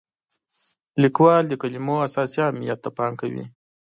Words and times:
لیکوال 1.03 1.43
د 1.47 1.53
کلمو 1.61 1.95
اساسي 2.07 2.39
اهمیت 2.43 2.79
ته 2.83 2.89
پام 2.97 3.13
کوي. 3.21 3.45